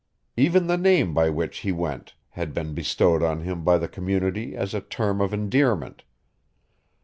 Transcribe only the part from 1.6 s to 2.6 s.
went had